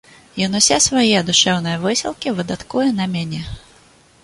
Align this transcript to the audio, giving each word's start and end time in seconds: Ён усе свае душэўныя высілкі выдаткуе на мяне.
Ён 0.45 0.55
усе 0.59 0.77
свае 0.85 1.19
душэўныя 1.27 1.77
высілкі 1.85 2.35
выдаткуе 2.41 2.89
на 3.03 3.09
мяне. 3.15 3.45